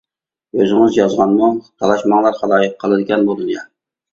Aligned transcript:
ئۆزىڭىز 0.61 0.95
يازغانمۇ؟ 0.99 1.51
تالاشماڭلار 1.83 2.41
خالايىق، 2.41 2.75
قالىدىكەن 2.85 3.29
بۇ 3.29 3.41
دۇنيا! 3.45 3.67